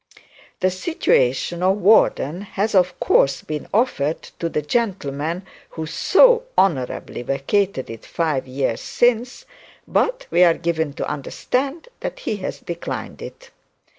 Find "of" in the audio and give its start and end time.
1.61-1.77, 2.73-2.99